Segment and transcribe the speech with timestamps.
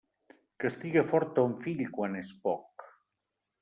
[0.63, 2.91] Castiga fort ton fill quan és poc.